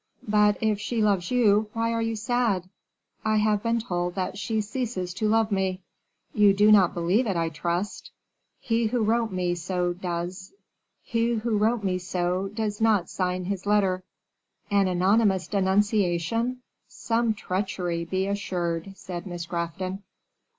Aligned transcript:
"But 0.27 0.57
if 0.63 0.79
she 0.79 0.99
loves 1.03 1.29
you, 1.29 1.69
why 1.73 1.93
are 1.93 2.01
you 2.01 2.15
sad?" 2.15 2.67
"I 3.23 3.35
have 3.37 3.61
been 3.61 3.77
told 3.79 4.15
that 4.15 4.35
she 4.35 4.59
ceases 4.59 5.13
to 5.13 5.29
love 5.29 5.51
me." 5.51 5.83
"You 6.33 6.53
do 6.55 6.71
not 6.71 6.95
believe 6.95 7.27
it, 7.27 7.37
I 7.37 7.49
trust?" 7.49 8.09
"He 8.59 8.87
who 8.87 9.03
wrote 9.03 9.31
me 9.31 9.53
so 9.53 9.93
does 9.93 10.49
not 11.13 13.09
sign 13.11 13.43
his 13.45 13.65
letter." 13.67 14.01
"An 14.71 14.87
anonymous 14.87 15.47
denunciation! 15.47 16.63
some 16.87 17.35
treachery, 17.35 18.03
be 18.03 18.25
assured," 18.25 18.93
said 18.97 19.27
Miss 19.27 19.45
Grafton. 19.45 20.01